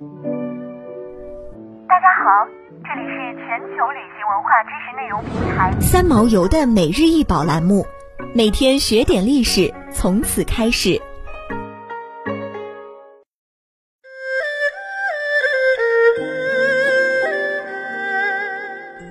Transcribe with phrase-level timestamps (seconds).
[0.00, 0.06] 大
[2.00, 2.48] 家好，
[2.82, 7.84] 这里是全球旅行文化知识内容平台三毛游的每日一宝栏目，
[8.34, 10.98] 每天学点历史，从此开始。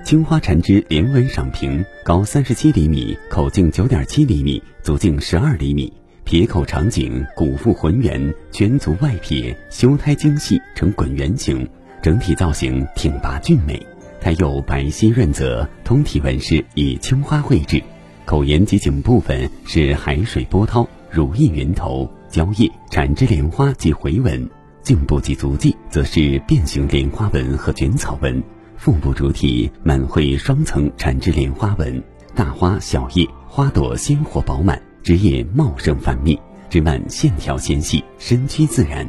[0.04, 5.99] 青花缠枝连纹赏瓶，高三十七厘米，口径九点七厘米，足径十二厘米，
[6.30, 11.68] 撇口长颈，骨腹浑圆，圈足外撇，修胎精细，呈滚圆形，
[12.00, 13.84] 整体造型挺拔俊美。
[14.20, 17.82] 胎釉白皙润泽，通体纹饰以青花绘制，
[18.24, 24.48] 口沿及颈部分是海水波涛、如意云头、蕉叶、缠枝莲花及回纹，
[24.84, 28.40] 颈部及足迹则是变形莲花纹和卷草纹。
[28.76, 32.00] 腹部主体满绘双层缠枝莲花纹，
[32.36, 39.06] 大花小叶，花朵鲜活饱满，枝叶茂盛繁密，枝蔓线条纤细，身躯自然。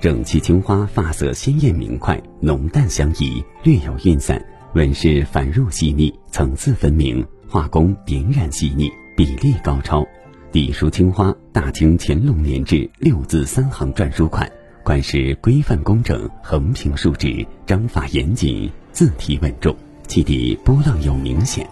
[0.00, 4.40] 整齐青花发色鲜艳明快，浓淡相宜，略有晕散，
[4.74, 10.06] 纹饰繁缛细腻，层次分明，画工点染细腻，比例高超。
[10.52, 14.48] 底书青花，大清乾隆年制六字三行篆书款，
[14.84, 18.70] 款式规范工整，横平竖直，章法严谨。
[18.92, 19.74] 字体稳重，
[20.06, 21.68] 基底波浪又明显。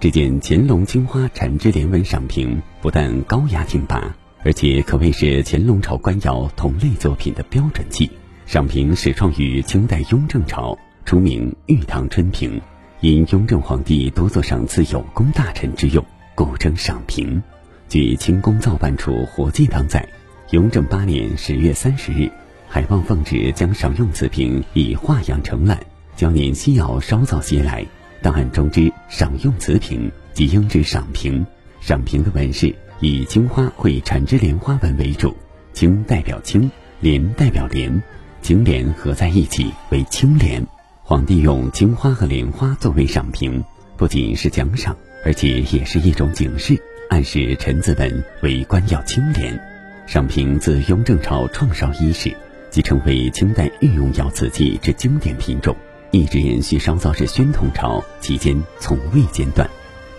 [0.00, 8.10] 这件乾隆青花缠枝莲纹赏瓶不但高雅挺拔，而且可谓是乾隆朝官窑同类作品的标准器。
[8.46, 12.58] 赏瓶始创于清代雍正朝，初名玉堂春瓶，
[13.00, 16.02] 因雍正皇帝多做赏赐有功大臣之用，
[16.34, 17.42] 故称赏瓶。
[17.86, 20.08] 据清宫造办处活记档载，
[20.52, 22.32] 雍正八年十月三十日，
[22.66, 25.78] 海望奉旨将赏用瓷瓶以画样承揽。
[26.16, 27.84] 交年西窑烧造些来，
[28.22, 31.44] 档案中之赏用瓷瓶即应制赏瓶。
[31.80, 35.34] 赏瓶的纹饰以青花绘缠枝莲花纹为主，
[35.72, 38.02] 青代表青，莲代表莲，
[38.42, 40.62] 青莲合在一起为青莲。
[41.02, 43.64] 皇帝用青花和莲花作为赏瓶，
[43.96, 49.58] 不仅是奖赏，而且也是一种警示，暗示臣子们为官要清廉。
[50.06, 52.36] 赏瓶自雍正朝创绍伊始，
[52.68, 55.74] 即成为清代御用窑瓷器之经典品种。
[56.12, 59.68] 一直延续烧造至宣统朝期间，从未间断。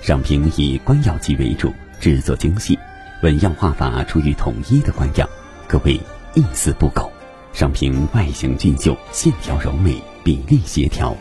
[0.02, 2.80] 赏屏以官窑级为主，制作精细，
[3.22, 5.28] 纹样画法出于统一的官样，
[5.68, 6.00] 可谓
[6.34, 7.12] 一丝不苟。
[7.52, 11.16] 赏屏外形俊秀，线条柔美，比例协调。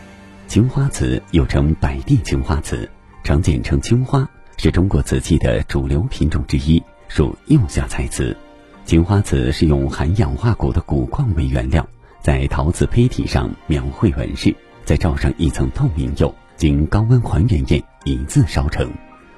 [0.47, 2.89] 青花瓷又称百地青花瓷，
[3.23, 4.27] 常简称青花，
[4.57, 8.35] 是中国瓷器的主流品种之一，属釉下彩瓷。
[8.85, 11.85] 青花瓷是用含氧化钴的钴矿为原料。
[12.21, 14.55] 在陶瓷胚体上描绘纹饰，
[14.85, 18.89] 再罩上一层透明釉，经高温还原液一字烧成。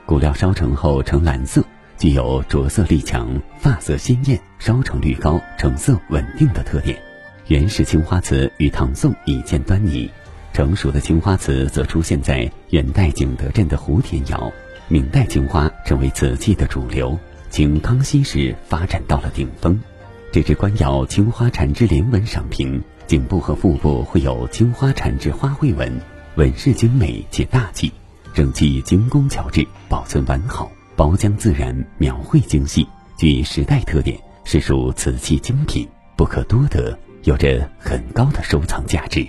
[0.05, 1.63] 骨料烧成后呈蓝色，
[1.97, 7.01] 具有着色力强、发色鲜艳、烧成率高、成色稳定的特点。
[7.47, 10.09] 原始青花瓷与唐宋已见端倪，
[10.51, 14.51] 成熟的青花瓷则出现在元代景德镇的湖田窑。
[14.89, 17.17] 明代青花成为瓷器的主流，
[17.49, 19.79] 清康熙时发展到了顶峰。
[20.33, 26.01] 这只官窑青花缠枝莲纹赏瓶，颈部和腹部会有青花缠枝花卉纹，
[26.37, 27.93] 纹饰精美且大气，
[28.33, 39.23] 整器精工巧制，保存完好，包浆自然，描绘精细，具时代特点，实属瓷器精品，不可多得，有着很高的收藏价值。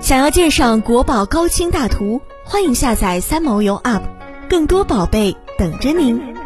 [0.00, 4.00] 想要鉴赏国宝高清大图，欢迎下载三毛游 App，
[4.48, 5.36] 更多宝贝。
[5.60, 6.39] 等着您。